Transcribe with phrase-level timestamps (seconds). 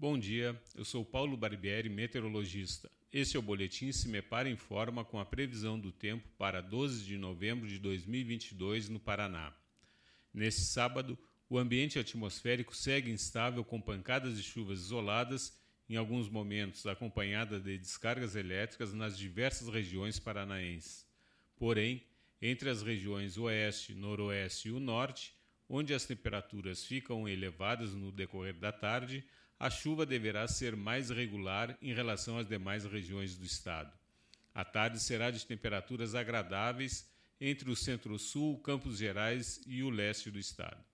[0.00, 2.90] Bom dia, eu sou Paulo Barbieri, meteorologista.
[3.12, 7.04] Este é o boletim Se Me Para Informa com a previsão do tempo para 12
[7.04, 9.52] de novembro de 2022 no Paraná.
[10.32, 11.18] Neste sábado,
[11.50, 15.54] o ambiente atmosférico segue instável com pancadas de chuvas isoladas,
[15.86, 21.06] em alguns momentos acompanhada de descargas elétricas nas diversas regiões paranaenses.
[21.58, 22.02] Porém,
[22.40, 25.34] entre as regiões oeste, noroeste e o norte,
[25.72, 29.24] onde as temperaturas ficam elevadas no decorrer da tarde,
[29.56, 33.96] a chuva deverá ser mais regular em relação às demais regiões do estado.
[34.52, 37.08] A tarde será de temperaturas agradáveis
[37.40, 40.84] entre o centro-sul, Campos Gerais e o leste do estado.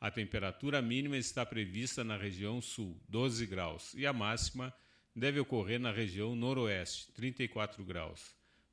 [0.00, 4.74] A temperatura mínima está prevista na região sul, 12 graus, e a máxima
[5.14, 8.34] deve ocorrer na região noroeste, 34 graus.